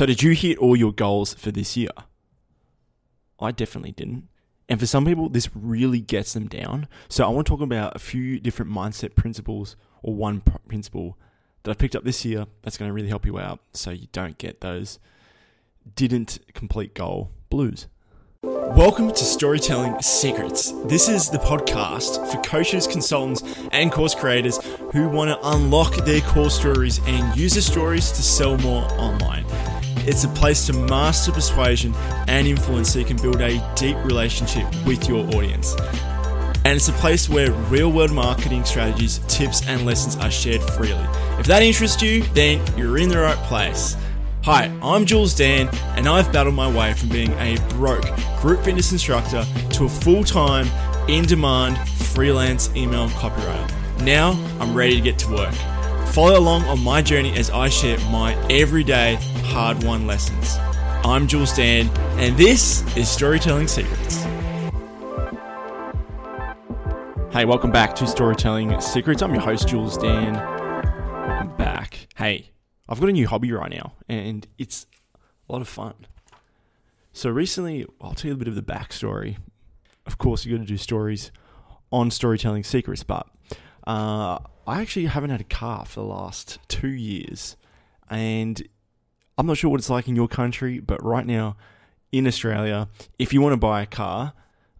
So, 0.00 0.06
did 0.06 0.22
you 0.22 0.32
hit 0.32 0.56
all 0.56 0.76
your 0.76 0.94
goals 0.94 1.34
for 1.34 1.50
this 1.50 1.76
year? 1.76 1.90
I 3.38 3.50
definitely 3.50 3.92
didn't. 3.92 4.28
And 4.66 4.80
for 4.80 4.86
some 4.86 5.04
people, 5.04 5.28
this 5.28 5.50
really 5.54 6.00
gets 6.00 6.32
them 6.32 6.48
down. 6.48 6.88
So, 7.10 7.22
I 7.22 7.28
want 7.28 7.46
to 7.46 7.50
talk 7.50 7.60
about 7.60 7.94
a 7.94 7.98
few 7.98 8.40
different 8.40 8.72
mindset 8.72 9.14
principles 9.14 9.76
or 10.02 10.14
one 10.14 10.40
principle 10.66 11.18
that 11.64 11.72
I 11.72 11.74
picked 11.74 11.94
up 11.94 12.04
this 12.04 12.24
year 12.24 12.46
that's 12.62 12.78
going 12.78 12.88
to 12.88 12.94
really 12.94 13.10
help 13.10 13.26
you 13.26 13.38
out 13.38 13.60
so 13.74 13.90
you 13.90 14.06
don't 14.10 14.38
get 14.38 14.62
those 14.62 14.98
didn't 15.96 16.38
complete 16.54 16.94
goal 16.94 17.30
blues. 17.50 17.86
Welcome 18.42 19.08
to 19.08 19.22
Storytelling 19.22 20.00
Secrets. 20.00 20.72
This 20.86 21.10
is 21.10 21.28
the 21.28 21.36
podcast 21.36 22.26
for 22.32 22.40
coaches, 22.40 22.86
consultants, 22.86 23.42
and 23.70 23.92
course 23.92 24.14
creators 24.14 24.64
who 24.94 25.10
want 25.10 25.28
to 25.28 25.48
unlock 25.50 25.94
their 26.06 26.22
core 26.22 26.48
stories 26.48 27.02
and 27.04 27.36
use 27.36 27.52
the 27.52 27.60
stories 27.60 28.10
to 28.12 28.22
sell 28.22 28.56
more 28.56 28.84
online. 28.92 29.44
It's 30.06 30.24
a 30.24 30.28
place 30.28 30.66
to 30.66 30.72
master 30.72 31.32
persuasion 31.32 31.94
and 32.28 32.46
influence 32.46 32.92
so 32.92 32.98
you 32.98 33.04
can 33.04 33.16
build 33.16 33.40
a 33.40 33.60
deep 33.74 33.96
relationship 34.04 34.66
with 34.86 35.08
your 35.08 35.26
audience. 35.34 35.76
And 36.64 36.76
it's 36.76 36.88
a 36.88 36.92
place 36.92 37.28
where 37.28 37.52
real 37.52 37.90
world 37.90 38.12
marketing 38.12 38.64
strategies, 38.64 39.20
tips, 39.28 39.66
and 39.66 39.86
lessons 39.86 40.16
are 40.16 40.30
shared 40.30 40.62
freely. 40.62 41.06
If 41.38 41.46
that 41.46 41.62
interests 41.62 42.02
you, 42.02 42.22
then 42.34 42.60
you're 42.76 42.98
in 42.98 43.08
the 43.08 43.18
right 43.18 43.38
place. 43.46 43.96
Hi, 44.44 44.72
I'm 44.82 45.04
Jules 45.04 45.34
Dan, 45.34 45.68
and 45.96 46.08
I've 46.08 46.32
battled 46.32 46.54
my 46.54 46.70
way 46.70 46.94
from 46.94 47.10
being 47.10 47.32
a 47.32 47.56
broke 47.70 48.06
group 48.40 48.62
fitness 48.64 48.92
instructor 48.92 49.44
to 49.72 49.84
a 49.84 49.88
full 49.88 50.24
time, 50.24 50.66
in 51.08 51.24
demand 51.24 51.76
freelance 51.88 52.70
email 52.76 53.08
copywriter. 53.10 54.02
Now 54.02 54.32
I'm 54.60 54.74
ready 54.74 54.94
to 54.94 55.00
get 55.00 55.18
to 55.20 55.32
work. 55.32 55.54
Follow 56.12 56.40
along 56.40 56.64
on 56.64 56.82
my 56.82 57.00
journey 57.00 57.32
as 57.38 57.50
I 57.50 57.68
share 57.68 57.96
my 58.10 58.34
everyday 58.50 59.14
hard 59.44 59.84
won 59.84 60.08
lessons. 60.08 60.56
I'm 61.04 61.28
Jules 61.28 61.52
Dan, 61.52 61.88
and 62.18 62.36
this 62.36 62.84
is 62.96 63.08
Storytelling 63.08 63.68
Secrets. 63.68 64.24
Hey, 67.32 67.44
welcome 67.44 67.70
back 67.70 67.94
to 67.94 68.08
Storytelling 68.08 68.80
Secrets. 68.80 69.22
I'm 69.22 69.32
your 69.32 69.42
host, 69.42 69.68
Jules 69.68 69.96
Dan. 69.96 70.34
Welcome 70.34 71.56
back. 71.56 72.08
Hey, 72.16 72.50
I've 72.88 72.98
got 72.98 73.08
a 73.08 73.12
new 73.12 73.28
hobby 73.28 73.52
right 73.52 73.70
now, 73.70 73.92
and 74.08 74.48
it's 74.58 74.86
a 75.48 75.52
lot 75.52 75.62
of 75.62 75.68
fun. 75.68 75.94
So 77.12 77.30
recently, 77.30 77.86
I'll 78.00 78.14
tell 78.14 78.30
you 78.30 78.34
a 78.34 78.38
bit 78.38 78.48
of 78.48 78.56
the 78.56 78.62
backstory. 78.62 79.36
Of 80.06 80.18
course, 80.18 80.44
you're 80.44 80.58
going 80.58 80.66
to 80.66 80.72
do 80.72 80.76
stories 80.76 81.30
on 81.92 82.10
storytelling 82.10 82.64
secrets, 82.64 83.04
but 83.04 83.28
uh, 83.86 84.40
I 84.70 84.82
actually 84.82 85.06
haven't 85.06 85.30
had 85.30 85.40
a 85.40 85.44
car 85.44 85.84
for 85.84 85.98
the 85.98 86.06
last 86.06 86.60
two 86.68 86.92
years, 86.92 87.56
and 88.08 88.62
I'm 89.36 89.44
not 89.48 89.56
sure 89.56 89.68
what 89.68 89.80
it's 89.80 89.90
like 89.90 90.06
in 90.06 90.14
your 90.14 90.28
country, 90.28 90.78
but 90.78 91.04
right 91.04 91.26
now 91.26 91.56
in 92.12 92.24
Australia, 92.24 92.88
if 93.18 93.32
you 93.32 93.40
want 93.40 93.52
to 93.52 93.56
buy 93.56 93.82
a 93.82 93.86
car, 93.86 94.32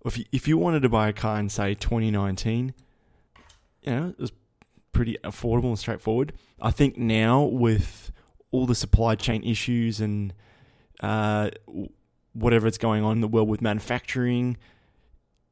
if 0.04 0.16
you, 0.16 0.26
if 0.30 0.46
you 0.46 0.56
wanted 0.58 0.82
to 0.82 0.88
buy 0.88 1.08
a 1.08 1.12
car 1.12 1.40
in 1.40 1.48
say 1.48 1.74
2019, 1.74 2.72
you 3.82 3.90
know, 3.92 4.08
it 4.10 4.18
was 4.20 4.30
pretty 4.92 5.18
affordable 5.24 5.70
and 5.70 5.78
straightforward. 5.78 6.34
I 6.62 6.70
think 6.70 6.96
now 6.96 7.42
with 7.42 8.12
all 8.52 8.66
the 8.66 8.76
supply 8.76 9.16
chain 9.16 9.42
issues 9.42 10.00
and 10.00 10.32
uh, 11.00 11.50
whatever 12.32 12.68
is 12.68 12.78
going 12.78 13.02
on 13.02 13.16
in 13.16 13.20
the 13.22 13.28
world 13.28 13.48
with 13.48 13.60
manufacturing, 13.60 14.56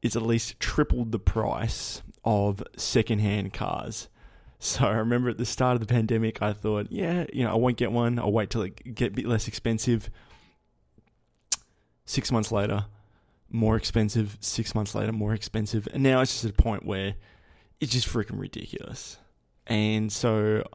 it's 0.01 0.15
at 0.15 0.21
least 0.21 0.61
tripled 0.61 1.11
the 1.11 1.19
price 1.19 2.03
of 2.23 2.63
secondhand 2.77 3.51
cars. 3.51 4.07
So 4.61 4.85
I 4.85 4.91
remember 4.95 5.29
at 5.29 5.37
the 5.37 5.45
start 5.45 5.75
of 5.75 5.79
the 5.79 5.91
pandemic, 5.91 6.41
I 6.41 6.51
thought, 6.51 6.87
yeah, 6.89 7.25
you 7.31 7.45
know, 7.45 7.51
I 7.51 7.55
won't 7.55 7.77
get 7.77 7.93
one. 7.93 8.19
I'll 8.19 8.33
wait 8.33 8.49
till 8.49 8.63
it 8.63 8.93
get 8.93 9.13
a 9.13 9.15
bit 9.15 9.25
less 9.25 9.47
expensive. 9.47 10.09
Six 12.05 12.29
months 12.29 12.51
later, 12.51 12.85
more 13.49 13.77
expensive. 13.77 14.37
Six 14.41 14.75
months 14.75 14.93
later, 14.93 15.13
more 15.13 15.33
expensive. 15.33 15.87
And 15.93 16.03
now 16.03 16.19
it's 16.19 16.33
just 16.33 16.43
at 16.43 16.51
a 16.51 16.61
point 16.61 16.85
where 16.85 17.15
it's 17.79 17.93
just 17.93 18.07
freaking 18.09 18.37
ridiculous. 18.37 19.17
And 19.65 20.11
so 20.11 20.67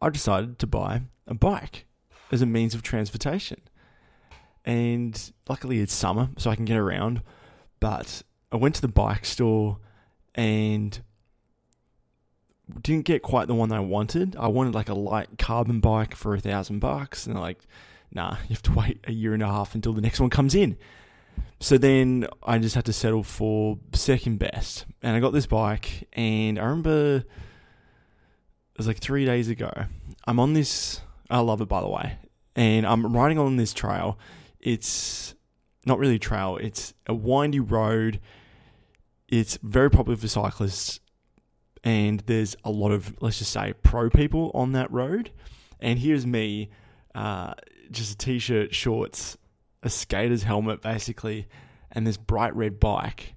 I 0.00 0.08
decided 0.08 0.58
to 0.60 0.66
buy 0.66 1.02
a 1.26 1.34
bike 1.34 1.84
as 2.32 2.40
a 2.40 2.46
means 2.46 2.74
of 2.74 2.82
transportation. 2.82 3.60
And 4.64 5.32
luckily 5.46 5.80
it's 5.80 5.92
summer, 5.92 6.30
so 6.38 6.50
I 6.50 6.56
can 6.56 6.64
get 6.64 6.78
around. 6.78 7.20
But 7.80 8.22
I 8.50 8.56
went 8.56 8.76
to 8.76 8.80
the 8.80 8.88
bike 8.88 9.26
store 9.26 9.78
and 10.34 10.98
didn't 12.82 13.04
get 13.04 13.22
quite 13.22 13.46
the 13.48 13.54
one 13.54 13.72
I 13.72 13.80
wanted. 13.80 14.36
I 14.36 14.48
wanted 14.48 14.74
like 14.74 14.88
a 14.88 14.94
light 14.94 15.28
carbon 15.38 15.80
bike 15.80 16.14
for 16.14 16.34
a 16.34 16.40
thousand 16.40 16.80
bucks, 16.80 17.26
and 17.26 17.38
like, 17.38 17.60
"Nah, 18.12 18.36
you 18.48 18.54
have 18.54 18.62
to 18.62 18.72
wait 18.72 19.00
a 19.04 19.12
year 19.12 19.34
and 19.34 19.42
a 19.42 19.46
half 19.46 19.74
until 19.74 19.92
the 19.92 20.00
next 20.00 20.20
one 20.20 20.30
comes 20.30 20.54
in." 20.54 20.76
So 21.60 21.78
then 21.78 22.26
I 22.42 22.58
just 22.58 22.74
had 22.74 22.84
to 22.86 22.92
settle 22.92 23.22
for 23.22 23.78
second 23.92 24.38
best, 24.38 24.84
and 25.02 25.16
I 25.16 25.20
got 25.20 25.32
this 25.32 25.46
bike. 25.46 26.08
And 26.12 26.58
I 26.58 26.64
remember 26.64 27.16
it 27.16 27.24
was 28.76 28.86
like 28.86 28.98
three 28.98 29.24
days 29.24 29.48
ago. 29.48 29.70
I'm 30.26 30.38
on 30.38 30.52
this. 30.52 31.00
I 31.30 31.38
love 31.40 31.60
it, 31.60 31.68
by 31.68 31.80
the 31.80 31.88
way. 31.88 32.18
And 32.54 32.86
I'm 32.86 33.16
riding 33.16 33.38
on 33.38 33.56
this 33.56 33.72
trail. 33.72 34.18
It's 34.60 35.34
not 35.86 35.98
really 35.98 36.16
a 36.16 36.18
trail. 36.18 36.58
It's 36.60 36.92
a 37.06 37.14
windy 37.14 37.60
road. 37.60 38.20
It's 39.28 39.58
very 39.62 39.90
popular 39.90 40.16
for 40.16 40.28
cyclists, 40.28 41.00
and 41.86 42.18
there's 42.26 42.56
a 42.64 42.70
lot 42.70 42.90
of 42.90 43.14
let's 43.22 43.38
just 43.38 43.52
say 43.52 43.72
pro 43.84 44.10
people 44.10 44.50
on 44.54 44.72
that 44.72 44.90
road. 44.90 45.30
And 45.78 46.00
here's 46.00 46.26
me, 46.26 46.70
uh, 47.14 47.54
just 47.92 48.12
a 48.14 48.18
t-shirt, 48.18 48.74
shorts, 48.74 49.38
a 49.84 49.88
skater's 49.88 50.42
helmet, 50.42 50.82
basically, 50.82 51.46
and 51.92 52.04
this 52.04 52.16
bright 52.16 52.56
red 52.56 52.80
bike. 52.80 53.34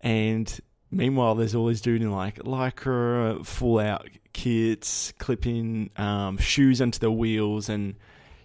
And 0.00 0.60
meanwhile, 0.92 1.34
there's 1.34 1.56
all 1.56 1.66
these 1.66 1.80
dudes 1.80 2.04
in 2.04 2.12
like 2.12 2.36
lycra, 2.44 3.44
full 3.44 3.80
out 3.80 4.08
kits, 4.32 5.12
clipping 5.18 5.90
um, 5.96 6.38
shoes 6.38 6.80
onto 6.80 7.00
the 7.00 7.10
wheels, 7.10 7.68
and 7.68 7.96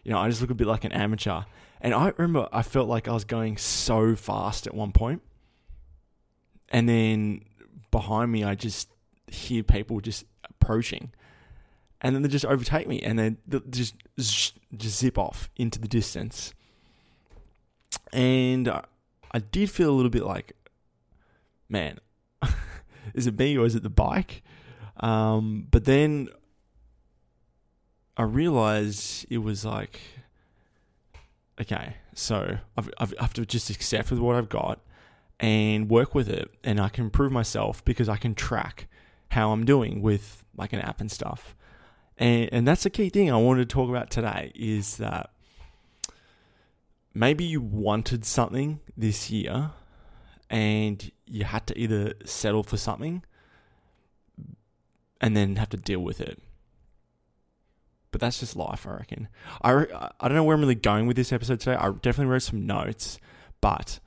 you 0.03 0.11
know, 0.11 0.17
I 0.17 0.29
just 0.29 0.41
look 0.41 0.49
a 0.49 0.55
bit 0.55 0.65
like 0.65 0.83
an 0.83 0.91
amateur. 0.91 1.41
And 1.79 1.93
I 1.93 2.11
remember 2.17 2.49
I 2.51 2.63
felt 2.63 2.89
like 2.89 3.07
I 3.07 3.13
was 3.13 3.23
going 3.23 3.57
so 3.57 4.15
fast 4.15 4.65
at 4.65 4.73
one 4.73 4.93
point, 4.93 5.21
and 6.69 6.89
then 6.89 7.41
behind 7.91 8.31
me, 8.31 8.43
I 8.43 8.55
just 8.55 8.89
hear 9.27 9.63
people 9.63 9.99
just 9.99 10.25
approaching, 10.49 11.11
and 12.01 12.15
then 12.15 12.21
they 12.21 12.29
just 12.29 12.45
overtake 12.45 12.87
me, 12.87 13.01
and 13.01 13.17
then 13.17 13.37
they 13.47 13.59
just 13.69 13.95
just 14.17 14.57
zip 14.77 15.17
off 15.17 15.49
into 15.55 15.79
the 15.79 15.87
distance. 15.87 16.53
And 18.13 18.69
I 19.31 19.39
did 19.39 19.69
feel 19.69 19.89
a 19.89 19.95
little 19.95 20.09
bit 20.09 20.23
like, 20.23 20.53
man, 21.69 21.99
is 23.13 23.27
it 23.27 23.37
me 23.37 23.57
or 23.57 23.65
is 23.65 23.75
it 23.75 23.83
the 23.83 23.89
bike? 23.89 24.43
Um, 24.99 25.67
but 25.69 25.85
then 25.85 26.29
I 28.15 28.23
realized 28.23 29.25
it 29.29 29.39
was 29.39 29.63
like, 29.63 29.99
okay, 31.61 31.97
so 32.13 32.57
I've, 32.75 32.89
I've, 32.97 33.13
I 33.19 33.23
have 33.23 33.33
to 33.35 33.45
just 33.45 33.69
accept 33.69 34.09
with 34.09 34.19
what 34.19 34.35
I've 34.35 34.49
got 34.49 34.79
and 35.39 35.89
work 35.89 36.15
with 36.15 36.29
it, 36.29 36.49
and 36.63 36.79
I 36.79 36.89
can 36.89 37.05
improve 37.05 37.31
myself 37.31 37.85
because 37.85 38.09
I 38.09 38.17
can 38.17 38.33
track 38.33 38.87
how 39.29 39.51
I'm 39.51 39.65
doing 39.65 40.01
with 40.01 40.43
like 40.55 40.73
an 40.73 40.79
app 40.79 41.01
and 41.01 41.11
stuff. 41.11 41.55
And, 42.17 42.49
and 42.51 42.67
that's 42.67 42.83
the 42.83 42.89
key 42.89 43.09
thing 43.09 43.31
I 43.31 43.37
wanted 43.37 43.69
to 43.69 43.73
talk 43.73 43.89
about 43.89 44.09
today 44.09 44.51
is 44.55 44.97
that 44.97 45.31
maybe 47.13 47.43
you 47.43 47.61
wanted 47.61 48.25
something 48.25 48.79
this 48.95 49.29
year 49.29 49.71
and 50.49 51.11
you 51.25 51.43
had 51.43 51.67
to 51.67 51.77
either 51.77 52.13
settle 52.25 52.63
for 52.63 52.77
something 52.77 53.23
and 55.19 55.35
then 55.35 55.57
have 55.57 55.69
to 55.69 55.77
deal 55.77 55.99
with 55.99 56.21
it. 56.21 56.41
But 58.11 58.21
that's 58.21 58.39
just 58.39 58.55
life, 58.55 58.87
I 58.87 58.91
reckon. 58.91 59.27
I, 59.61 59.85
I 60.19 60.27
don't 60.27 60.35
know 60.35 60.43
where 60.43 60.55
I'm 60.55 60.61
really 60.61 60.75
going 60.75 61.07
with 61.07 61.17
this 61.17 61.33
episode 61.33 61.59
today. 61.59 61.75
I 61.75 61.91
definitely 61.91 62.31
wrote 62.31 62.43
some 62.43 62.65
notes, 62.65 63.19
but 63.61 63.99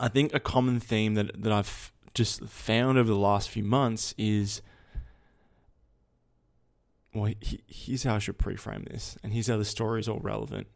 I 0.00 0.08
think 0.08 0.32
a 0.32 0.40
common 0.40 0.80
theme 0.80 1.14
that, 1.14 1.42
that 1.42 1.52
I've 1.52 1.92
just 2.16 2.42
found 2.46 2.96
over 2.96 3.08
the 3.08 3.14
last 3.14 3.50
few 3.50 3.62
months 3.62 4.14
is 4.16 4.62
well, 7.14 7.32
he, 7.40 7.60
here's 7.66 8.02
how 8.04 8.16
I 8.16 8.18
should 8.18 8.38
pre-frame 8.38 8.84
this, 8.90 9.16
and 9.22 9.32
here's 9.32 9.46
how 9.46 9.56
the 9.56 9.64
story 9.64 10.00
is 10.00 10.08
all 10.08 10.18
relevant. 10.18 10.66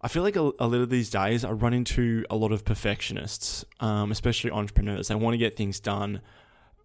I 0.00 0.08
feel 0.08 0.22
like 0.22 0.36
a, 0.36 0.50
a 0.58 0.66
lot 0.66 0.80
of 0.80 0.90
these 0.90 1.10
days 1.10 1.44
I 1.44 1.52
run 1.52 1.72
into 1.72 2.24
a 2.28 2.36
lot 2.36 2.52
of 2.52 2.64
perfectionists, 2.64 3.64
um, 3.80 4.10
especially 4.10 4.50
entrepreneurs. 4.50 5.08
They 5.08 5.14
want 5.14 5.34
to 5.34 5.38
get 5.38 5.56
things 5.56 5.78
done 5.78 6.20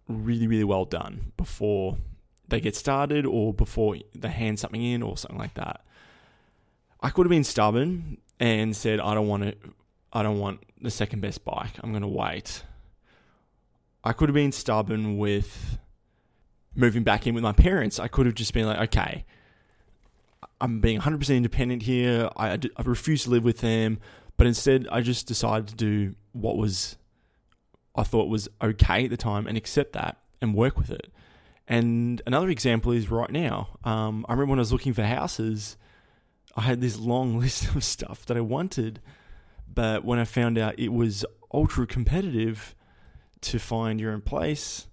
really, 0.06 0.46
really 0.46 0.64
well 0.64 0.84
done 0.84 1.32
before 1.36 1.98
they 2.46 2.60
get 2.60 2.76
started 2.76 3.26
or 3.26 3.52
before 3.52 3.96
they 4.14 4.28
hand 4.28 4.58
something 4.58 4.82
in 4.82 5.02
or 5.02 5.16
something 5.16 5.38
like 5.38 5.54
that. 5.54 5.84
I 7.00 7.10
could 7.10 7.26
have 7.26 7.30
been 7.30 7.44
stubborn 7.44 8.18
and 8.38 8.76
said, 8.76 9.00
I 9.00 9.14
don't 9.14 9.28
want 9.28 9.44
it. 9.44 9.60
I 10.12 10.22
don't 10.22 10.38
want 10.38 10.62
the 10.80 10.90
second 10.90 11.20
best 11.20 11.44
bike. 11.44 11.72
I'm 11.82 11.90
going 11.90 12.02
to 12.02 12.08
wait. 12.08 12.62
I 14.08 14.14
could 14.14 14.30
have 14.30 14.34
been 14.34 14.52
stubborn 14.52 15.18
with 15.18 15.78
moving 16.74 17.02
back 17.02 17.26
in 17.26 17.34
with 17.34 17.42
my 17.42 17.52
parents. 17.52 17.98
I 17.98 18.08
could 18.08 18.24
have 18.24 18.34
just 18.34 18.54
been 18.54 18.64
like, 18.64 18.88
okay, 18.88 19.26
I'm 20.62 20.80
being 20.80 21.00
100% 21.00 21.36
independent 21.36 21.82
here. 21.82 22.30
I, 22.34 22.52
I 22.52 22.82
refuse 22.84 23.24
to 23.24 23.30
live 23.30 23.44
with 23.44 23.58
them. 23.58 23.98
But 24.38 24.46
instead, 24.46 24.88
I 24.90 25.02
just 25.02 25.26
decided 25.26 25.68
to 25.68 25.74
do 25.74 26.14
what 26.32 26.56
was, 26.56 26.96
I 27.94 28.02
thought 28.02 28.30
was 28.30 28.48
okay 28.62 29.04
at 29.04 29.10
the 29.10 29.18
time 29.18 29.46
and 29.46 29.58
accept 29.58 29.92
that 29.92 30.16
and 30.40 30.54
work 30.54 30.78
with 30.78 30.90
it. 30.90 31.12
And 31.66 32.22
another 32.26 32.48
example 32.48 32.92
is 32.92 33.10
right 33.10 33.30
now. 33.30 33.76
Um, 33.84 34.24
I 34.26 34.32
remember 34.32 34.52
when 34.52 34.58
I 34.58 34.62
was 34.62 34.72
looking 34.72 34.94
for 34.94 35.02
houses, 35.02 35.76
I 36.56 36.62
had 36.62 36.80
this 36.80 36.98
long 36.98 37.38
list 37.40 37.74
of 37.76 37.84
stuff 37.84 38.24
that 38.24 38.38
I 38.38 38.40
wanted. 38.40 39.02
But 39.70 40.02
when 40.02 40.18
I 40.18 40.24
found 40.24 40.56
out 40.56 40.78
it 40.78 40.94
was 40.94 41.26
ultra 41.52 41.86
competitive 41.86 42.74
to 43.42 43.58
find 43.58 44.00
your 44.00 44.12
own 44.12 44.20
place 44.20 44.86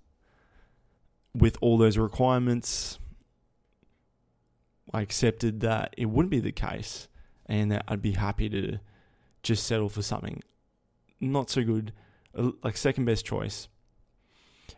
with 1.33 1.57
all 1.61 1.77
those 1.77 1.97
requirements, 1.97 2.99
I 4.93 5.01
accepted 5.01 5.59
that 5.61 5.93
it 5.97 6.05
wouldn't 6.05 6.31
be 6.31 6.39
the 6.39 6.51
case 6.51 7.07
and 7.45 7.71
that 7.71 7.83
I'd 7.87 8.01
be 8.01 8.13
happy 8.13 8.49
to 8.49 8.79
just 9.43 9.65
settle 9.65 9.89
for 9.89 10.01
something 10.01 10.41
not 11.19 11.49
so 11.49 11.63
good, 11.63 11.93
like 12.63 12.77
second 12.77 13.05
best 13.05 13.25
choice, 13.25 13.67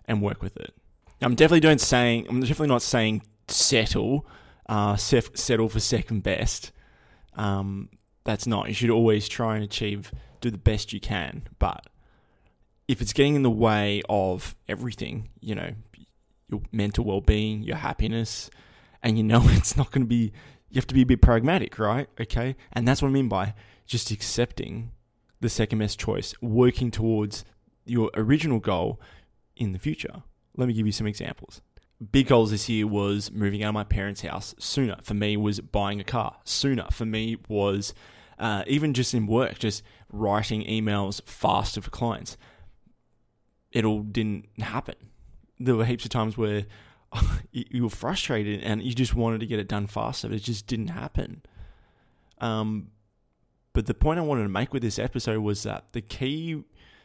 and 0.05 0.21
work 0.21 0.41
with 0.41 0.57
it. 0.57 0.73
I'm 1.21 1.35
definitely 1.35 1.61
don't 1.61 1.81
saying 1.81 2.27
I'm 2.29 2.41
definitely 2.41 2.67
not 2.67 2.81
saying 2.81 3.23
settle, 3.47 4.25
uh, 4.67 4.95
settle 4.95 5.69
for 5.69 5.79
second 5.79 6.23
best. 6.23 6.71
Um, 7.35 7.89
that's 8.23 8.45
not. 8.45 8.67
You 8.67 8.73
should 8.73 8.89
always 8.89 9.27
try 9.27 9.55
and 9.55 9.63
achieve, 9.63 10.11
do 10.41 10.51
the 10.51 10.57
best 10.57 10.93
you 10.93 10.99
can. 10.99 11.47
But 11.59 11.87
if 12.87 13.01
it's 13.01 13.13
getting 13.13 13.35
in 13.35 13.43
the 13.43 13.49
way 13.49 14.01
of 14.09 14.55
everything, 14.67 15.29
you 15.39 15.55
know, 15.55 15.71
your 16.49 16.61
mental 16.71 17.03
well 17.03 17.21
being, 17.21 17.63
your 17.63 17.77
happiness, 17.77 18.49
and 19.03 19.17
you 19.17 19.23
know 19.23 19.41
it's 19.45 19.75
not 19.75 19.91
going 19.91 20.03
to 20.03 20.07
be, 20.07 20.31
you 20.69 20.75
have 20.75 20.87
to 20.87 20.93
be 20.93 21.01
a 21.01 21.05
bit 21.05 21.21
pragmatic, 21.21 21.77
right? 21.79 22.07
Okay. 22.19 22.55
And 22.73 22.87
that's 22.87 23.01
what 23.01 23.09
I 23.09 23.11
mean 23.11 23.29
by 23.29 23.53
just 23.85 24.11
accepting 24.11 24.91
the 25.39 25.49
second 25.49 25.79
best 25.79 25.99
choice, 25.99 26.33
working 26.41 26.91
towards 26.91 27.45
your 27.85 28.09
original 28.15 28.59
goal 28.59 28.99
in 29.55 29.71
the 29.71 29.79
future. 29.79 30.23
Let 30.55 30.67
me 30.67 30.73
give 30.73 30.85
you 30.85 30.91
some 30.91 31.07
examples. 31.07 31.61
Big 32.11 32.27
goals 32.27 32.51
this 32.51 32.69
year 32.69 32.85
was 32.85 33.31
moving 33.31 33.63
out 33.63 33.69
of 33.69 33.73
my 33.73 33.83
parents' 33.83 34.21
house 34.21 34.53
sooner. 34.59 34.97
For 35.03 35.13
me, 35.13 35.35
was 35.35 35.59
buying 35.59 35.99
a 35.99 36.03
car 36.03 36.37
sooner. 36.43 36.87
For 36.91 37.05
me, 37.05 37.37
was 37.47 37.93
uh, 38.37 38.63
even 38.67 38.93
just 38.93 39.13
in 39.13 39.25
work, 39.25 39.57
just 39.59 39.83
writing 40.11 40.63
emails 40.63 41.21
faster 41.25 41.81
for 41.81 41.89
clients. 41.89 42.37
It 43.77 43.85
all 43.85 44.01
didn't 44.01 44.47
happen. 44.57 44.95
There 45.59 45.75
were 45.75 45.85
heaps 45.85 46.03
of 46.03 46.09
times 46.09 46.35
where 46.35 46.65
you 47.51 47.83
were 47.83 47.91
frustrated 47.91 48.63
and 48.63 48.81
you 48.81 48.91
just 48.91 49.13
wanted 49.13 49.39
to 49.41 49.45
get 49.45 49.59
it 49.59 49.67
done 49.67 49.85
faster, 49.85 50.27
but 50.27 50.37
it 50.37 50.43
just 50.43 50.65
didn't 50.65 50.87
happen. 50.87 51.43
Um, 52.41 52.87
but 53.73 53.85
the 53.85 53.93
point 53.93 54.17
I 54.17 54.23
wanted 54.23 54.41
to 54.41 54.49
make 54.49 54.73
with 54.73 54.81
this 54.81 54.97
episode 54.97 55.41
was 55.41 55.61
that 55.61 55.91
the 55.91 56.01
key 56.01 56.63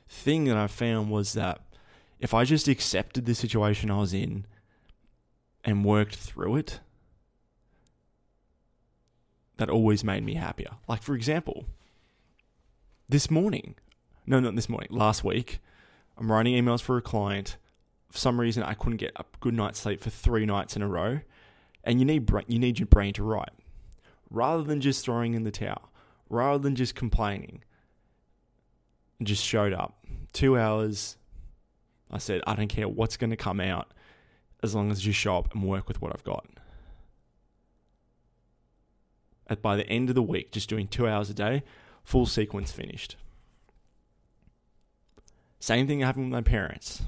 thing 0.09 0.45
that 0.45 0.57
I 0.57 0.67
found 0.67 1.11
was 1.11 1.35
that 1.35 1.61
if 2.21 2.33
I 2.33 2.45
just 2.45 2.69
accepted 2.69 3.27
the 3.27 3.35
situation 3.35 3.91
I 3.91 3.99
was 3.99 4.15
in 4.15 4.47
and 5.67 5.85
worked 5.85 6.17
through 6.17 6.57
it, 6.57 6.81
that 9.59 9.69
always 9.69 10.03
made 10.03 10.25
me 10.25 10.37
happier. 10.37 10.71
Like, 10.89 11.03
for 11.03 11.15
example, 11.17 11.67
this 13.11 13.31
morning, 13.31 13.75
no, 14.25 14.41
not 14.41 14.57
this 14.57 14.71
morning, 14.71 14.89
last 14.91 15.23
week, 15.23 15.61
I'm 16.19 16.31
writing 16.31 16.55
emails 16.55 16.81
for 16.81 16.97
a 16.97 17.03
client. 17.03 17.57
For 18.11 18.19
some 18.19 18.41
reason, 18.41 18.63
I 18.63 18.75
couldn't 18.75 18.99
get 18.99 19.13
a 19.17 19.25
good 19.41 19.55
night's 19.55 19.81
sleep 19.81 20.01
for 20.01 20.11
three 20.11 20.45
nights 20.45 20.77
in 20.77 20.83
a 20.83 20.89
row. 20.89 21.21
And 21.85 21.99
you 21.99 22.05
need, 22.05 22.31
you 22.47 22.59
need 22.59 22.79
your 22.79 22.87
brain 22.87 23.13
to 23.15 23.25
write. 23.25 23.51
Rather 24.31 24.63
than 24.63 24.81
just 24.81 25.05
throwing 25.05 25.35
in 25.35 25.45
the 25.45 25.51
towel, 25.51 25.91
rather 26.29 26.59
than 26.59 26.77
just 26.77 26.95
complaining. 26.95 27.65
And 29.19 29.27
just 29.27 29.45
showed 29.45 29.73
up. 29.73 29.99
Two 30.33 30.59
hours. 30.59 31.17
I 32.11 32.19
said, 32.19 32.43
I 32.47 32.55
don't 32.55 32.69
care 32.69 32.89
what's 32.89 33.17
going 33.17 33.31
to 33.31 33.37
come 33.37 33.61
out 33.61 33.93
as 34.63 34.75
long 34.75 34.91
as 34.91 35.07
you 35.07 35.13
show 35.13 35.39
up 35.39 35.53
and 35.55 35.65
work 35.65 35.89
with 35.89 36.01
what 36.01 36.13
I've 36.13 36.25
got. 36.25 36.47
By 39.61 39.77
the 39.77 39.87
end 39.89 40.09
of 40.09 40.15
the 40.15 40.23
week, 40.23 40.53
just 40.53 40.69
doing 40.69 40.87
two 40.87 41.07
hours 41.07 41.29
a 41.29 41.35
day, 41.35 41.63
full 42.05 42.27
sequence 42.27 42.73
finished. 42.73 43.17
Same 45.63 45.87
thing 45.87 46.01
happened 46.01 46.25
with 46.25 46.33
my 46.33 46.43
parents. 46.43 47.03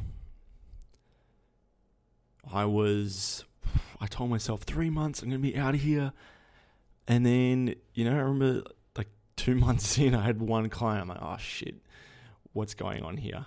I 2.52 2.66
was, 2.66 3.44
I 4.00 4.06
told 4.06 4.30
myself 4.30 4.62
three 4.62 4.90
months, 4.90 5.22
I'm 5.22 5.28
going 5.28 5.42
to 5.42 5.48
be 5.48 5.58
out 5.58 5.74
of 5.74 5.80
here. 5.80 6.12
And 7.08 7.26
then, 7.26 7.74
you 7.94 8.04
know, 8.04 8.12
I 8.12 8.20
remember 8.20 8.62
like 8.96 9.08
two 9.34 9.54
months 9.56 9.98
in, 9.98 10.14
I 10.14 10.22
had 10.22 10.40
one 10.40 10.68
client. 10.68 11.02
I'm 11.02 11.08
like, 11.08 11.18
oh 11.20 11.36
shit, 11.36 11.82
what's 12.52 12.74
going 12.74 13.02
on 13.02 13.16
here? 13.16 13.46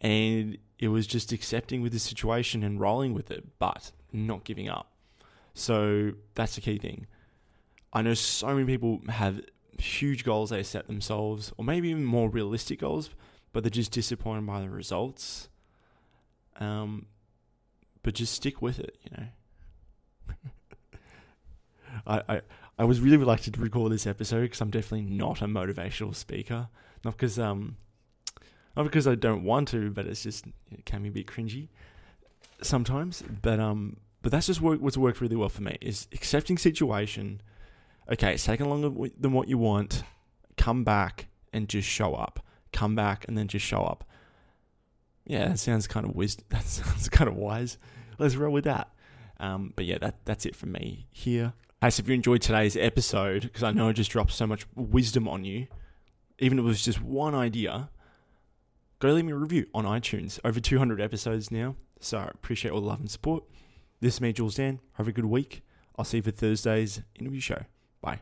And 0.00 0.56
it 0.78 0.88
was 0.88 1.06
just 1.06 1.30
accepting 1.30 1.82
with 1.82 1.92
the 1.92 1.98
situation 1.98 2.62
and 2.62 2.80
rolling 2.80 3.12
with 3.12 3.30
it, 3.30 3.58
but 3.58 3.92
not 4.10 4.44
giving 4.44 4.70
up. 4.70 4.90
So 5.52 6.12
that's 6.34 6.54
the 6.54 6.62
key 6.62 6.78
thing. 6.78 7.08
I 7.92 8.00
know 8.00 8.14
so 8.14 8.54
many 8.54 8.64
people 8.64 9.02
have 9.06 9.42
huge 9.78 10.24
goals 10.24 10.48
they 10.48 10.62
set 10.62 10.86
themselves, 10.86 11.52
or 11.58 11.64
maybe 11.66 11.90
even 11.90 12.06
more 12.06 12.30
realistic 12.30 12.80
goals, 12.80 13.10
but 13.54 13.62
they're 13.62 13.70
just 13.70 13.92
disappointed 13.92 14.46
by 14.46 14.60
the 14.60 14.68
results. 14.68 15.48
Um, 16.60 17.06
but 18.02 18.12
just 18.12 18.34
stick 18.34 18.60
with 18.60 18.78
it, 18.78 18.98
you 19.02 19.16
know. 19.16 20.36
I, 22.06 22.22
I 22.28 22.40
I 22.78 22.84
was 22.84 23.00
really 23.00 23.16
reluctant 23.16 23.54
to 23.54 23.62
record 23.62 23.92
this 23.92 24.06
episode 24.06 24.42
because 24.42 24.60
I'm 24.60 24.70
definitely 24.70 25.06
not 25.06 25.40
a 25.40 25.46
motivational 25.46 26.14
speaker. 26.14 26.68
Not 27.04 27.16
because 27.16 27.38
um, 27.38 27.76
not 28.76 28.82
because 28.82 29.06
I 29.06 29.14
don't 29.14 29.44
want 29.44 29.68
to, 29.68 29.90
but 29.90 30.06
it's 30.06 30.24
just 30.24 30.46
it 30.72 30.84
can 30.84 31.02
be 31.02 31.08
a 31.08 31.12
bit 31.12 31.26
cringy 31.26 31.68
sometimes. 32.60 33.22
But 33.42 33.60
um, 33.60 33.98
but 34.22 34.32
that's 34.32 34.48
just 34.48 34.60
work, 34.60 34.80
what's 34.80 34.96
worked 34.96 35.20
really 35.20 35.36
well 35.36 35.48
for 35.48 35.62
me 35.62 35.78
is 35.80 36.08
accepting 36.12 36.58
situation. 36.58 37.40
Okay, 38.10 38.34
it's 38.34 38.44
taking 38.44 38.68
longer 38.68 39.10
than 39.18 39.32
what 39.32 39.48
you 39.48 39.56
want. 39.56 40.02
Come 40.56 40.84
back 40.84 41.28
and 41.52 41.68
just 41.68 41.88
show 41.88 42.14
up. 42.14 42.43
Come 42.74 42.94
back 42.94 43.24
and 43.28 43.38
then 43.38 43.48
just 43.48 43.64
show 43.64 43.80
up. 43.82 44.04
Yeah, 45.24 45.48
that 45.48 45.58
sounds 45.58 45.86
kind 45.86 46.04
of 46.04 46.14
wis- 46.14 46.36
That 46.50 46.64
sounds 46.64 47.08
kind 47.08 47.28
of 47.28 47.36
wise. 47.36 47.78
Let's 48.18 48.36
roll 48.36 48.52
with 48.52 48.64
that. 48.64 48.90
Um, 49.40 49.72
but 49.74 49.84
yeah, 49.86 49.98
that 49.98 50.24
that's 50.24 50.44
it 50.44 50.54
from 50.54 50.72
me 50.72 51.06
here. 51.10 51.54
Hey, 51.80 51.90
so 51.90 52.00
if 52.02 52.08
you 52.08 52.14
enjoyed 52.14 52.42
today's 52.42 52.76
episode, 52.76 53.42
because 53.42 53.62
I 53.62 53.70
know 53.72 53.88
I 53.88 53.92
just 53.92 54.10
dropped 54.10 54.32
so 54.32 54.46
much 54.46 54.66
wisdom 54.74 55.28
on 55.28 55.44
you, 55.44 55.66
even 56.38 56.58
if 56.58 56.64
it 56.64 56.66
was 56.66 56.84
just 56.84 57.00
one 57.02 57.34
idea, 57.34 57.90
go 58.98 59.08
leave 59.12 59.24
me 59.24 59.32
a 59.32 59.36
review 59.36 59.66
on 59.74 59.84
iTunes. 59.84 60.38
Over 60.44 60.60
200 60.60 61.00
episodes 61.00 61.50
now, 61.50 61.76
so 62.00 62.18
I 62.18 62.24
appreciate 62.26 62.70
all 62.72 62.80
the 62.80 62.86
love 62.86 63.00
and 63.00 63.10
support. 63.10 63.44
This 64.00 64.14
is 64.14 64.20
me, 64.20 64.32
Jules 64.32 64.54
Dan. 64.56 64.80
Have 64.94 65.08
a 65.08 65.12
good 65.12 65.26
week. 65.26 65.62
I'll 65.96 66.04
see 66.04 66.18
you 66.18 66.22
for 66.22 66.30
Thursday's 66.30 67.02
interview 67.18 67.40
show. 67.40 67.64
Bye. 68.00 68.20